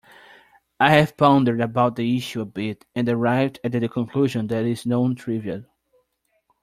[0.79, 4.71] I have pondered about the issue a bit and arrived at the conclusion that it
[4.71, 5.65] is non-trivial.